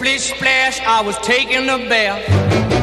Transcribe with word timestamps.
Splish 0.00 0.32
splash, 0.32 0.80
I 0.80 1.02
was 1.04 1.14
taking 1.18 1.68
a 1.68 1.76
bath. 1.76 2.24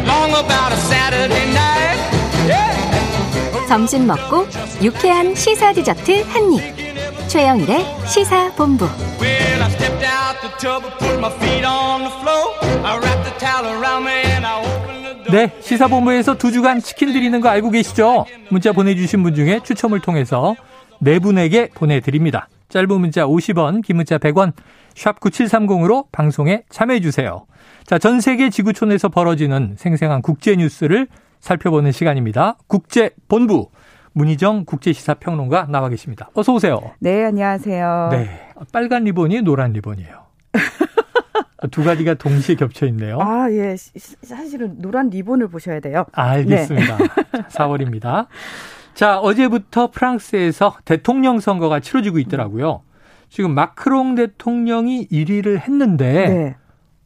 Long 0.06 0.30
about 0.38 0.72
a 0.72 0.77
Saturday 0.77 1.49
night. 1.49 1.98
Yeah. 2.46 3.67
점심 3.67 4.05
먹고 4.05 4.46
유쾌한 4.83 5.33
시사 5.33 5.73
디저트 5.73 6.21
한 6.29 6.53
입. 6.53 7.27
최영일의 7.27 7.88
시사 8.05 8.51
본부. 8.53 8.85
Well, 9.19 9.63
I 9.63 9.69
stepped 9.71 10.05
out 10.05 10.41
the 10.41 10.51
tub 10.59 10.85
and 10.85 10.95
put 10.99 11.17
my 11.17 11.31
feet 11.39 11.65
on 11.65 12.03
the 12.03 12.13
floor. 12.22 12.53
I 12.85 12.99
wrapped 12.99 13.24
the 13.24 13.34
towel 13.40 13.65
around 13.65 14.06
me 14.06 14.13
and 14.13 14.46
I 14.46 14.60
opened 14.62 15.04
the 15.04 15.24
door. 15.24 15.31
네, 15.31 15.52
시사본부에서 15.60 16.36
두 16.38 16.52
주간 16.52 16.80
치킨 16.84 17.14
드리는 17.14 17.42
거 17.42 17.50
알고 17.50 17.72
계시죠? 17.72 18.28
문자 18.50 18.72
보내주신 18.72 19.24
분 19.24 19.34
중에 19.34 19.62
추첨을 19.64 20.02
통해서 20.02 20.56
네 21.00 21.18
분에게 21.18 21.70
보내드립니다. 21.74 22.48
짧은 22.70 22.88
문자 23.00 23.26
50원, 23.26 23.82
긴 23.84 23.96
문자 23.98 24.18
100원, 24.18 24.54
샵 24.96 25.20
9730으로 25.20 26.08
방송에 26.12 26.64
참여해주세요. 26.70 27.46
자, 27.86 27.98
전 27.98 28.20
세계 28.20 28.50
지구촌에서 28.50 29.10
벌어지는 29.10 29.75
생생한 29.78 30.21
국제 30.21 30.56
뉴스를 30.56 31.08
살펴보는 31.39 31.92
시간입니다. 31.92 32.58
국제본부. 32.67 33.70
문희정 34.13 34.66
국제시사평론가 34.66 35.67
나와 35.70 35.89
계십니다. 35.89 36.31
어서 36.34 36.52
오세요. 36.52 36.80
네, 36.99 37.23
안녕하세요. 37.25 38.09
네. 38.11 38.49
빨간 38.73 39.03
리본이 39.03 39.44
노란 39.44 39.73
리본이에요. 39.73 40.23
두 41.70 41.84
가지가 41.84 42.16
동시에 42.16 42.55
겹쳐 42.55 42.88
있네요. 42.88 43.20
아, 43.22 43.47
예. 43.52 43.75
시- 43.75 43.91
사실은 44.23 44.80
노란 44.80 45.11
리본을 45.11 45.49
보셔야 45.49 45.80
돼요. 45.80 46.05
알겠습니다. 46.13 46.97
4월입니다. 47.49 48.25
자, 48.97 49.19
어제부터 49.19 49.91
프랑스에서 49.91 50.75
대통령 50.83 51.39
선거가 51.39 51.79
치러지고 51.81 52.17
있더라고요. 52.17 52.81
지금 53.29 53.53
마크롱 53.53 54.15
대통령이 54.15 55.09
1위를 55.11 55.59
했는데, 55.59 56.27
네. 56.27 56.55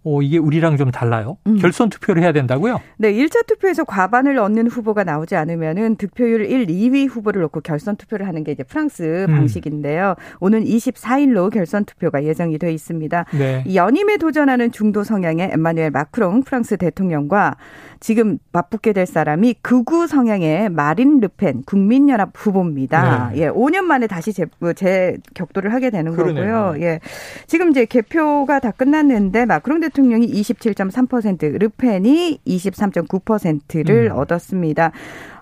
어, 0.04 0.22
이게 0.22 0.38
우리랑 0.40 0.78
좀 0.78 0.90
달라요. 0.90 1.38
음. 1.46 1.58
결선 1.58 1.90
투표를 1.90 2.23
해야 2.23 2.32
된다고요? 2.32 2.82
네, 2.98 3.13
1차 3.13 3.46
투표에서 3.46 3.84
과반을 3.84 4.40
얻는 4.40 4.68
후보가 4.68 5.04
나오지 5.04 5.35
않으면은 5.35 5.96
득표율 5.98 6.46
1, 6.46 6.68
2위 6.68 7.07
후보를 7.07 7.41
놓고 7.44 7.62
결선 7.62 7.96
투표를 7.98 8.27
하는 8.27 8.44
게 8.44 8.52
이제 8.52 8.63
프랑스 8.63 9.26
음. 9.29 9.35
방식인데요. 9.35 10.16
오는 10.40 10.63
24일로 10.63 11.52
결선 11.52 11.85
투표가 11.85 12.24
예정이 12.24 12.57
돼 12.57 12.74
있습니다. 12.74 13.26
네. 13.38 13.63
이 13.68 13.76
연임에 13.76 14.18
도전하는 14.18 14.72
중도 14.72 15.04
성향의 15.04 15.52
엠마누엘 15.54 15.91
마크롱 15.91 16.44
프랑스 16.44 16.77
대통령과 16.77 17.57
지금 17.99 18.40
맞붙게 18.52 18.94
될 18.94 19.05
사람이 19.05 19.57
극우 19.62 20.07
성향의 20.07 20.70
마린 20.70 21.20
르펜 21.20 21.62
국민연합 21.63 22.32
후보입니다. 22.34 23.32
네. 23.34 23.44
예, 23.44 23.49
5년 23.49 23.82
만에 23.84 24.07
다시 24.07 24.34
재, 24.34 24.46
재 24.76 25.18
격돌을 25.35 25.72
하게 25.72 25.91
되는 25.91 26.16
그러네요. 26.16 26.74
거고요. 26.74 26.84
예. 26.84 26.99
지금 27.46 27.70
이제 27.70 27.85
개표가 27.85 28.60
다 28.60 28.72
끝났는데 28.72 29.46
마크롱 29.46 29.82
대 29.82 29.90
통령이 29.92 30.28
27.3%, 30.28 31.60
르펜이 31.60 32.40
23.9%를 32.46 34.12
음. 34.12 34.18
얻었습니다. 34.18 34.92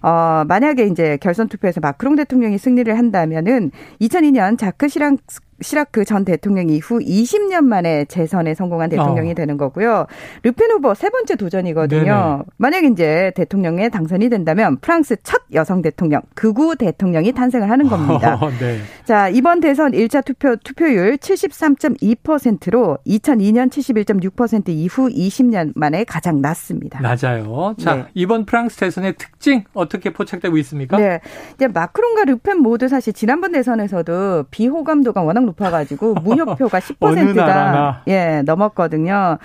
어, 0.02 0.44
만약에 0.48 0.86
이제 0.86 1.18
결선 1.22 1.48
투표에서 1.48 1.80
마크롱 1.82 2.16
대통령이 2.16 2.58
승리를 2.58 2.98
한다면은 2.98 3.72
2002년 4.02 4.58
자크 4.58 4.88
시랑 4.88 5.18
시라크 5.62 6.06
전 6.06 6.26
대통령 6.26 6.70
이후 6.70 7.00
20년 7.00 7.64
만에 7.66 8.06
재선에 8.06 8.54
성공한 8.54 8.90
대통령이 8.90 9.32
어. 9.32 9.34
되는 9.34 9.58
거고요. 9.58 10.06
르펜 10.44 10.72
후보 10.72 10.94
세 10.94 11.10
번째 11.10 11.36
도전이거든요. 11.36 12.04
네네. 12.04 12.44
만약에 12.58 12.88
이제 12.88 13.32
대통령에 13.36 13.90
당선이 13.90 14.30
된다면 14.30 14.78
프랑스 14.82 15.16
첫 15.24 15.42
여성 15.54 15.82
대통령, 15.82 16.22
극우 16.36 16.76
대통령이 16.78 17.34
탄생을 17.34 17.70
하는 17.70 17.88
겁니다. 17.88 18.36
어, 18.36 18.50
네. 18.60 18.80
자, 19.06 19.30
이번 19.30 19.60
대선 19.60 19.92
1차 19.92 20.24
투표, 20.24 20.56
투표율 20.56 21.18
73.2%로 21.18 22.98
2002년 23.06 23.70
71.6% 23.70 24.70
이후 24.70 25.10
20년 25.10 25.74
만에 25.76 26.04
가장 26.04 26.42
낮습니다. 26.42 27.02
낮아요. 27.02 27.76
자, 27.80 27.96
네. 27.96 28.06
이번 28.14 28.46
프랑스 28.46 28.78
대선의 28.78 29.16
특징 29.18 29.64
어떻게 29.74 30.12
포착되고 30.12 30.58
있습니까? 30.58 30.98
네. 30.98 31.20
이제 31.56 31.68
마크롱과 31.68 32.26
르펜 32.26 32.60
모두 32.60 32.88
사실 32.88 33.14
지난번 33.14 33.52
대선에서도 33.52 34.46
비호감도가 34.52 35.22
워낙 35.22 35.49
높아가지고 35.50 36.16
무효표가 36.24 36.80
어느 37.00 37.16
10%가 37.16 37.46
나라나. 37.46 38.02
예, 38.08 38.42
넘었거든요. 38.46 39.38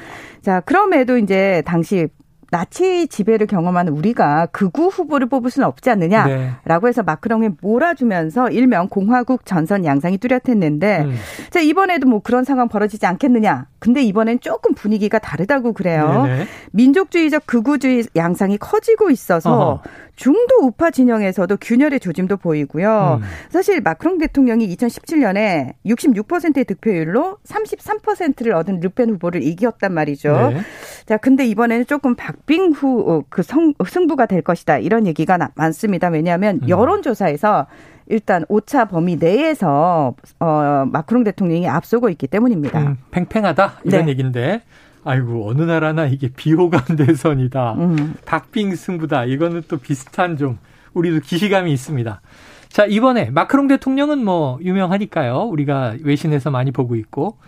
자, 0.42 0.60
그럼에도 0.60 1.18
이제 1.18 1.62
당시 1.66 2.08
나치 2.54 3.08
지배를 3.08 3.48
경험한 3.48 3.88
우리가 3.88 4.46
극우 4.52 4.86
후보를 4.86 5.28
뽑을 5.28 5.50
수는 5.50 5.66
없지 5.66 5.90
않느냐. 5.90 6.26
네. 6.26 6.50
라고 6.64 6.86
해서 6.86 7.02
마크롱이 7.02 7.48
몰아주면서 7.60 8.50
일명 8.50 8.86
공화국 8.88 9.44
전선 9.44 9.84
양상이 9.84 10.18
뚜렷했는데 10.18 11.00
음. 11.00 11.16
자, 11.50 11.58
이번에도 11.58 12.06
뭐 12.06 12.20
그런 12.20 12.44
상황 12.44 12.68
벌어지지 12.68 13.06
않겠느냐. 13.06 13.66
근데 13.80 14.02
이번엔 14.02 14.38
조금 14.38 14.72
분위기가 14.72 15.18
다르다고 15.18 15.72
그래요. 15.72 16.22
네네. 16.26 16.46
민족주의적 16.70 17.44
극우주의 17.46 18.04
양상이 18.14 18.56
커지고 18.56 19.10
있어서 19.10 19.52
어허. 19.52 19.82
중도 20.16 20.54
우파 20.62 20.90
진영에서도 20.90 21.56
균열의 21.60 21.98
조짐도 21.98 22.36
보이고요. 22.36 23.20
음. 23.20 23.26
사실 23.50 23.80
마크롱 23.80 24.18
대통령이 24.18 24.74
2017년에 24.76 25.72
66%의 25.84 26.64
득표율로 26.64 27.38
33%를 27.44 28.54
얻은 28.54 28.80
르펜 28.80 29.10
후보를 29.10 29.42
이겼단 29.42 29.92
말이죠. 29.92 30.52
네. 30.52 30.60
자, 31.06 31.16
근데 31.18 31.44
이번에는 31.46 31.86
조금 31.86 32.14
박빙후 32.14 33.24
그 33.28 33.42
성, 33.42 33.74
승부가 33.86 34.26
될 34.26 34.40
것이다. 34.42 34.78
이런 34.78 35.06
얘기가 35.06 35.36
나- 35.36 35.50
많습니다. 35.54 36.08
왜냐하면 36.08 36.60
음. 36.62 36.68
여론조사에서 36.68 37.66
일단 38.06 38.44
오차 38.48 38.86
범위 38.86 39.16
내에서 39.16 40.14
어 40.40 40.84
마크롱 40.90 41.24
대통령이 41.24 41.68
앞서고 41.68 42.08
있기 42.10 42.26
때문입니다. 42.26 42.80
음, 42.80 42.96
팽팽하다 43.10 43.80
이런 43.84 44.04
네. 44.06 44.10
얘기인데 44.12 44.60
아이고 45.04 45.48
어느 45.48 45.62
나라나 45.62 46.06
이게 46.06 46.28
비호감 46.28 46.96
대선이다. 46.96 47.72
음. 47.74 48.14
박빙 48.26 48.74
승부다. 48.74 49.24
이거는 49.24 49.62
또 49.68 49.76
비슷한 49.78 50.36
좀 50.36 50.58
우리도 50.94 51.20
기시감이 51.20 51.72
있습니다. 51.72 52.20
자, 52.68 52.86
이번에 52.86 53.30
마크롱 53.30 53.68
대통령은 53.68 54.24
뭐 54.24 54.58
유명하니까요. 54.62 55.42
우리가 55.44 55.94
외신에서 56.02 56.50
많이 56.50 56.72
보고 56.72 56.96
있고 56.96 57.38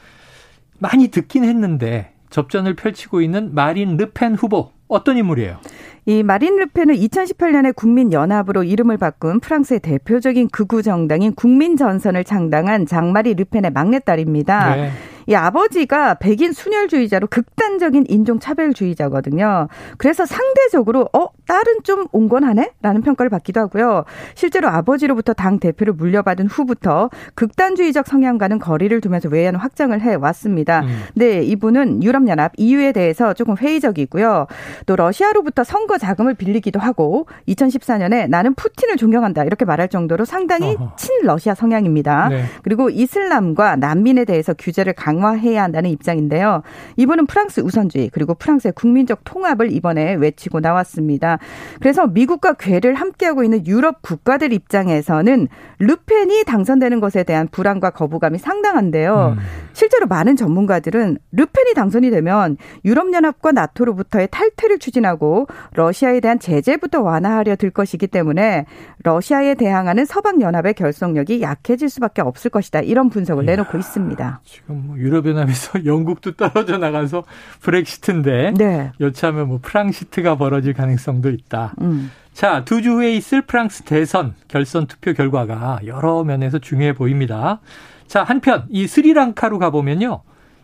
많이 0.78 1.08
듣긴 1.08 1.44
했는데 1.44 2.12
접전을 2.36 2.74
펼치고 2.74 3.22
있는 3.22 3.54
마린 3.54 3.96
르펜 3.96 4.34
후보 4.34 4.70
어떤 4.88 5.16
인물이에요? 5.16 5.56
이 6.04 6.22
마린 6.22 6.56
르펜은 6.56 6.94
2018년에 6.94 7.74
국민연합으로 7.74 8.62
이름을 8.62 8.98
바꾼 8.98 9.40
프랑스의 9.40 9.80
대표적인 9.80 10.48
극우 10.48 10.82
정당인 10.82 11.34
국민전선을 11.34 12.24
창당한 12.24 12.84
장마리 12.84 13.32
르펜의 13.32 13.72
막내딸입니다. 13.72 14.76
네. 14.76 14.90
이 15.26 15.34
아버지가 15.34 16.14
백인 16.14 16.52
순혈주의자로 16.52 17.26
극단적인 17.26 18.06
인종차별주의자거든요. 18.08 19.68
그래서 19.98 20.24
상대적으로 20.24 21.08
어 21.12 21.28
딸은 21.46 21.82
좀 21.82 22.06
온건하네라는 22.12 23.02
평가를 23.02 23.30
받기도 23.30 23.60
하고요. 23.60 24.04
실제로 24.34 24.68
아버지로부터 24.68 25.32
당 25.32 25.58
대표를 25.58 25.94
물려받은 25.94 26.46
후부터 26.46 27.10
극단주의적 27.34 28.06
성향과는 28.06 28.58
거리를 28.60 29.00
두면서 29.00 29.28
외연 29.28 29.56
확장을 29.56 30.00
해 30.00 30.14
왔습니다. 30.14 30.80
음. 30.80 31.02
네, 31.14 31.42
이분은 31.42 32.02
유럽연합 32.02 32.52
EU에 32.56 32.92
대해서 32.92 33.34
조금 33.34 33.56
회의적이고요. 33.56 34.46
또 34.86 34.96
러시아로부터 34.96 35.64
선거 35.64 35.98
자금을 35.98 36.34
빌리기도 36.34 36.78
하고 36.78 37.26
2014년에 37.48 38.28
나는 38.28 38.54
푸틴을 38.54 38.96
존경한다 38.96 39.44
이렇게 39.44 39.64
말할 39.64 39.88
정도로 39.88 40.24
상당히 40.24 40.76
어허. 40.78 40.96
친러시아 40.96 41.54
성향입니다. 41.54 42.28
네. 42.28 42.44
그리고 42.62 42.90
이슬람과 42.90 43.76
난민에 43.76 44.24
대해서 44.24 44.54
규제를 44.54 44.92
강 44.92 45.15
화해야 45.22 45.62
한다는 45.62 45.90
입장인데요. 45.90 46.62
이분은 46.96 47.26
프랑스 47.26 47.60
우선주의 47.60 48.10
그리고 48.12 48.34
프랑스의 48.34 48.72
국민적 48.72 49.20
통합을 49.24 49.72
이번에 49.72 50.14
외치고 50.14 50.60
나왔습니다. 50.60 51.38
그래서 51.80 52.06
미국과 52.06 52.54
궤를 52.54 52.94
함께하고 52.94 53.44
있는 53.44 53.66
유럽 53.66 54.02
국가들 54.02 54.52
입장에서는 54.52 55.48
르펜이 55.78 56.44
당선되는 56.44 57.00
것에 57.00 57.22
대한 57.22 57.48
불안과 57.48 57.90
거부감이 57.90 58.38
상당한데요. 58.38 59.36
음. 59.36 59.42
실제로 59.72 60.06
많은 60.06 60.36
전문가들은 60.36 61.18
르펜이 61.32 61.74
당선이 61.74 62.10
되면 62.10 62.56
유럽연합과 62.84 63.52
나토로부터의 63.52 64.28
탈퇴를 64.30 64.78
추진하고 64.78 65.46
러시아에 65.74 66.20
대한 66.20 66.38
제재부터 66.38 67.02
완화하려 67.02 67.56
들 67.56 67.70
것이기 67.70 68.06
때문에 68.06 68.66
러시아에 69.02 69.54
대항하는 69.54 70.04
서방연합의 70.04 70.74
결속력이 70.74 71.42
약해질 71.42 71.88
수밖에 71.88 72.22
없을 72.22 72.50
것이다. 72.50 72.80
이런 72.80 73.10
분석을 73.10 73.44
내놓고 73.44 73.76
있습니다. 73.78 74.40
지금 74.44 74.86
뭐 74.86 74.96
유럽연합에서 75.06 75.84
영국도 75.86 76.32
떨어져 76.32 76.78
나가서 76.78 77.24
브렉시트인데 77.62 78.52
네. 78.56 78.92
여차하면 79.00 79.48
뭐 79.48 79.58
프랑시트가 79.62 80.36
벌어질 80.36 80.72
가능성도 80.74 81.30
있다. 81.30 81.74
음. 81.80 82.10
자, 82.32 82.64
두 82.64 82.82
주 82.82 82.92
후에 82.92 83.14
있을 83.14 83.42
프랑스 83.42 83.82
대선 83.84 84.34
결선 84.48 84.86
투표 84.86 85.12
결과가 85.14 85.80
여러 85.86 86.22
면에서 86.24 86.58
중요해 86.58 86.92
보입니다. 86.94 87.60
자, 88.06 88.22
한편 88.22 88.66
이 88.68 88.86
스리랑카로 88.86 89.58
가보면요. 89.58 90.20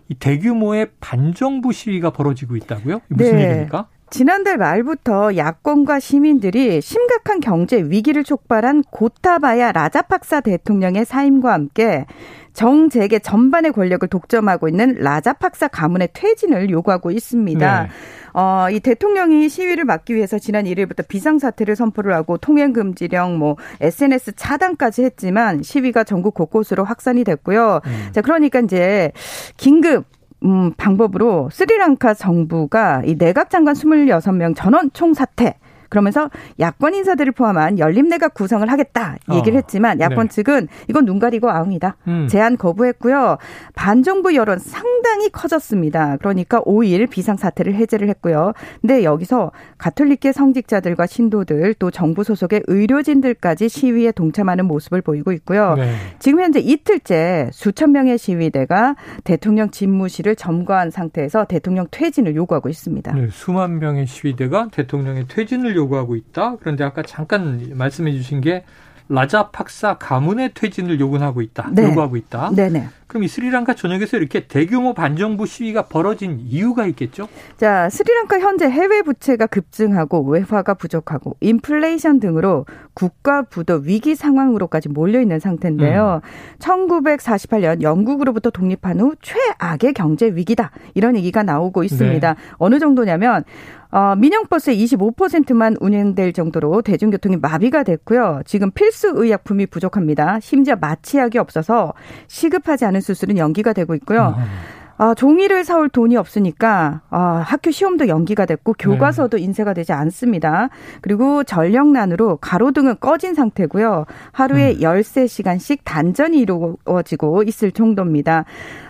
이 0.09 0.15
대규모의 0.15 0.91
반정부 1.01 1.73
시위가 1.73 2.11
벌어지고 2.11 2.57
있다고요? 2.57 3.01
무슨 3.09 3.37
네. 3.37 3.45
얘기입니까? 3.49 3.87
지난달 4.11 4.59
말부터 4.59 5.37
야권과 5.39 5.99
시민들이 5.99 6.83
심각한 6.83 7.41
경제 7.41 7.79
위기를 7.83 8.25
촉발한 8.25 8.83
고타바야 8.91 9.73
라자팍사 9.73 10.43
대통령의 10.43 11.07
사임과 11.07 11.51
함께 11.55 12.05
정재계 12.53 13.21
전반의 13.21 13.73
권력을 13.73 14.07
독점하고 14.09 14.69
있는 14.69 14.97
라자팍사 14.99 15.69
가문의 15.69 16.09
퇴진을 16.13 16.71
요구하고 16.71 17.11
있습니다. 17.11 17.83
네. 17.83 17.89
어, 18.35 18.69
이 18.71 18.81
대통령이 18.81 19.49
시위를 19.49 19.85
막기 19.85 20.15
위해서 20.15 20.39
지난 20.39 20.65
1일부터 20.65 21.07
비상사태를 21.07 21.77
선포를 21.77 22.15
하고 22.15 22.39
통행금지령, 22.39 23.39
뭐, 23.39 23.57
SNS 23.81 24.33
차단까지 24.37 25.05
했지만 25.05 25.63
시위가 25.63 26.05
전국 26.05 26.35
곳곳으로 26.35 26.85
확산이 26.85 27.25
됐고요. 27.25 27.81
음. 27.85 28.09
자, 28.13 28.23
그러니까 28.23 28.61
이제 28.61 29.13
긴급 29.57 30.07
음, 30.45 30.73
방법으로 30.77 31.51
스리랑카 31.53 32.15
정부가 32.15 33.03
이 33.05 33.17
내각 33.17 33.49
장관 33.49 33.75
26명 33.75 34.57
전원 34.57 34.91
총사퇴 34.93 35.55
그러면서 35.93 36.31
야권 36.59 36.95
인사들을 36.95 37.33
포함한 37.33 37.79
열림내각 37.79 38.33
구성을 38.33 38.67
하겠다 38.73 39.17
얘기를 39.31 39.59
어. 39.59 39.61
했지만 39.61 40.01
야권 40.01 40.29
네. 40.29 40.35
측은 40.35 40.69
이건 40.89 41.05
눈 41.05 41.19
가리고 41.19 41.51
아웅이다. 41.51 41.97
음. 42.09 42.29
제안 42.31 42.57
거부했고요. 42.57 43.37
반정부 43.75 44.35
여론 44.35 44.59
상당히 44.59 45.29
커졌습니다. 45.29 46.17
그러니까 46.17 46.63
5일 46.63 47.11
비상사태를 47.11 47.75
해제를 47.75 48.09
했고요. 48.09 48.55
근데 48.81 49.05
여기서 49.05 49.53
가톨릭계 49.77 50.33
성직자들과 50.33 51.05
신도들 51.05 51.75
또 51.75 51.91
정부 51.91 52.25
소속의 52.25 52.63
의료진들까지 52.69 53.69
시위에 53.69 54.13
동참하는 54.13 54.65
모습을 54.65 55.03
보이고 55.03 55.31
있고요. 55.33 55.75
네. 55.75 55.95
지금 56.19 56.41
현재 56.41 56.59
이틀째 56.59 57.51
수천 57.53 57.93
명의 57.93 58.17
시위대가 58.17 58.97
대통령 59.25 59.71
집무실을 59.71 60.37
점거한 60.37 60.91
상태에서 60.91 61.45
대통령 61.45 61.87
퇴진을 61.91 62.35
요구하고 62.35 62.71
있습니다. 62.71 63.13
네, 63.13 63.29
수만 63.31 63.79
명의 63.79 64.07
시위대가 64.07 64.69
대통령의 64.73 65.27
퇴진을 65.29 65.77
요구 65.77 65.82
하고 65.91 66.17
있다. 66.17 66.57
그런데 66.61 66.85
아까 66.85 67.03
잠깐 67.03 67.73
말씀해 67.75 68.13
주신 68.13 68.41
게 68.41 68.65
라자 69.09 69.51
박사 69.51 69.99
가문의 69.99 70.53
퇴진을 70.55 70.99
요구하고 71.01 71.43
있다. 71.43 71.71
네. 71.73 71.85
요구하고 71.85 72.17
있다. 72.17 72.51
네네. 72.55 72.89
그럼 73.07 73.25
이 73.25 73.29
스리랑카 73.29 73.75
전역에서 73.75 74.17
이렇게 74.17 74.47
대규모 74.47 74.95
반정부 74.95 75.45
시위가 75.45 75.83
벌어진 75.83 76.41
이유가 76.41 76.87
있겠죠? 76.87 77.29
자, 77.59 77.91
스리랑카 77.91 78.41
현재 78.41 78.65
해외 78.65 79.03
부채가 79.03 79.47
급증하고 79.49 80.23
외화가 80.23 80.73
부족하고 80.73 81.37
인플레이션 81.41 82.21
등으로 82.21 82.65
국가 82.95 83.43
부도 83.43 83.83
위기 83.85 84.15
상황으로까지 84.15 84.89
몰려 84.89 85.21
있는 85.21 85.41
상태인데요. 85.41 86.23
음. 86.25 86.57
1948년 86.59 87.83
영국으로부터 87.83 88.49
독립한 88.49 89.01
후 89.01 89.15
최악의 89.21 89.93
경제 89.93 90.29
위기다. 90.29 90.71
이런 90.95 91.15
얘기가 91.15 91.43
나오고 91.43 91.85
있습니다. 91.85 92.33
네. 92.33 92.41
어느 92.57 92.79
정도냐면 92.79 93.45
어, 93.93 94.17
민영버스의 94.17 94.83
25%만 94.85 95.77
운행될 95.79 96.33
정도로 96.33 96.81
대중교통이 96.81 97.37
마비가 97.37 97.83
됐고요. 97.83 98.41
지금 98.47 98.71
필수 98.71 99.13
의약품이 99.15 99.67
부족합니다. 99.67 100.41
심지어 100.41 100.77
마취약이 100.77 101.39
없어서 101.39 101.93
시급하지 102.27 102.87
않은 102.87 103.03
수술은 103.03 103.37
연기가 103.37 103.75
되고 103.75 103.95
있고요. 103.95 104.35
아. 104.37 104.82
아, 105.03 105.15
종이를 105.15 105.65
사올 105.65 105.89
돈이 105.89 106.17
없으니까 106.17 107.01
아, 107.11 107.43
학교 107.45 107.73
시험도 107.73 108.07
연기가 108.07 108.47
됐고 108.47 108.75
교과서도 108.79 109.37
네. 109.37 109.43
인쇄가 109.43 109.75
되지 109.75 109.93
않습니다. 109.93 110.69
그리고 111.01 111.43
전력난으로 111.43 112.37
가로등은 112.37 113.01
꺼진 113.01 113.35
상태고요. 113.35 114.07
하루에 114.31 114.75
음. 114.75 114.79
13시간씩 114.79 115.81
단전이 115.83 116.39
이루어지고 116.39 117.43
있을 117.43 117.73
정도입니다. 117.73 118.45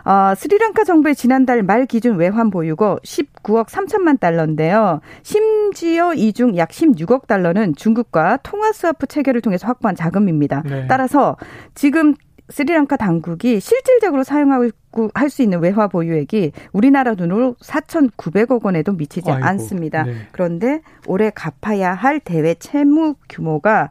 아, 0.04 0.34
스리랑카 0.34 0.84
정부의 0.84 1.14
지난달 1.14 1.62
말 1.62 1.86
기준 1.86 2.16
외환 2.16 2.50
보유고 2.50 2.98
19억 3.02 3.68
3천만 3.68 4.20
달러인데요. 4.20 5.00
심지어 5.22 6.12
이 6.12 6.32
중 6.34 6.58
약 6.58 6.68
16억 6.70 7.26
달러는 7.26 7.74
중국과 7.74 8.38
통화 8.42 8.72
스와프 8.72 9.06
체계를 9.06 9.40
통해서 9.40 9.66
확보한 9.66 9.94
자금입니다. 9.96 10.62
네. 10.66 10.86
따라서 10.88 11.38
지금 11.74 12.14
스리랑카 12.52 12.96
당국이 12.96 13.58
실질적으로 13.60 14.22
사용하고 14.22 15.10
할 15.14 15.30
수 15.30 15.42
있는 15.42 15.60
외화 15.60 15.88
보유액이 15.88 16.52
우리나라 16.72 17.14
돈으로 17.14 17.56
4,900억 17.62 18.62
원에도 18.64 18.92
미치지 18.92 19.30
아이고, 19.30 19.44
않습니다. 19.46 20.02
네. 20.04 20.14
그런데 20.30 20.82
올해 21.06 21.30
갚아야 21.30 21.94
할 21.94 22.20
대외 22.20 22.54
채무 22.54 23.14
규모가 23.28 23.90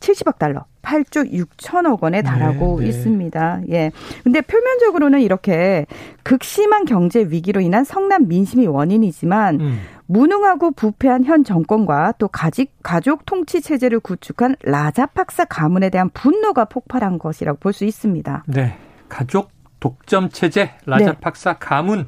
70억 0.00 0.38
달러. 0.38 0.64
8조 0.82 1.32
6천억 1.32 2.02
원에 2.02 2.22
달하고 2.22 2.80
네, 2.80 2.84
네. 2.84 2.88
있습니다. 2.88 3.60
예. 3.70 3.92
근데 4.24 4.40
표면적으로는 4.40 5.20
이렇게 5.20 5.86
극심한 6.24 6.84
경제 6.84 7.20
위기로 7.20 7.60
인한 7.60 7.84
성남 7.84 8.26
민심이 8.26 8.66
원인이지만 8.66 9.60
음. 9.60 9.78
무능하고 10.06 10.72
부패한 10.72 11.24
현 11.24 11.44
정권과 11.44 12.14
또 12.18 12.28
가직, 12.28 12.72
가족 12.82 13.26
통치 13.26 13.60
체제를 13.60 14.00
구축한 14.00 14.56
라자팍사 14.62 15.46
가문에 15.46 15.90
대한 15.90 16.10
분노가 16.10 16.64
폭발한 16.66 17.18
것이라고 17.18 17.58
볼 17.58 17.72
수 17.72 17.84
있습니다. 17.86 18.44
네. 18.48 18.76
가족 19.08 19.50
독점 19.80 20.28
체제 20.28 20.70
라자팍사 20.86 21.54
네. 21.54 21.58
가문 21.58 22.06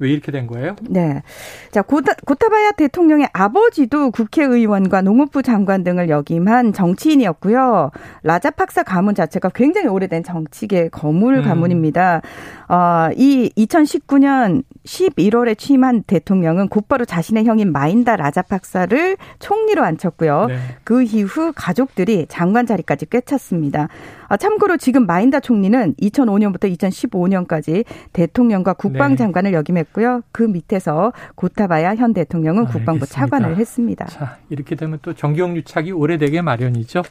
왜 0.00 0.10
이렇게 0.10 0.32
된 0.32 0.46
거예요? 0.46 0.76
네. 0.88 1.22
자, 1.70 1.82
고타, 1.82 2.14
고타바야 2.24 2.72
대통령의 2.72 3.28
아버지도 3.34 4.10
국회의원과 4.10 5.02
농업부 5.02 5.42
장관 5.42 5.84
등을 5.84 6.08
역임한 6.08 6.72
정치인이었고요. 6.72 7.90
라자팍사 8.22 8.82
가문 8.82 9.14
자체가 9.14 9.50
굉장히 9.50 9.88
오래된 9.88 10.24
정치계 10.24 10.88
거물 10.88 11.38
음. 11.38 11.44
가문입니다. 11.44 12.22
어, 12.68 13.10
이 13.14 13.52
2019년 13.58 14.62
11월에 14.84 15.58
취임한 15.58 16.02
대통령은 16.04 16.68
곧바로 16.68 17.04
자신의 17.04 17.44
형인 17.44 17.72
마인다 17.72 18.16
라자팍사를 18.16 19.16
총리로 19.38 19.84
앉혔고요. 19.84 20.46
네. 20.46 20.58
그 20.84 21.02
이후 21.02 21.52
가족들이 21.54 22.26
장관 22.28 22.66
자리까지 22.66 23.06
꿰찼습니다. 23.06 23.88
아, 24.28 24.36
참고로 24.36 24.76
지금 24.76 25.06
마인다 25.06 25.40
총리는 25.40 25.94
2005년부터 25.94 26.74
2015년까지 26.76 27.84
대통령과 28.12 28.74
국방장관을 28.74 29.50
네. 29.50 29.56
역임했고요. 29.56 30.22
그 30.32 30.42
밑에서 30.44 31.12
고타바야 31.34 31.96
현 31.96 32.14
대통령은 32.14 32.66
국방부 32.66 33.06
차관을 33.06 33.56
했습니다. 33.56 34.06
자, 34.06 34.38
이렇게 34.48 34.76
되면 34.76 34.98
또 35.02 35.12
정경유착이 35.12 35.92
오래되게 35.92 36.42
마련이죠. 36.42 37.02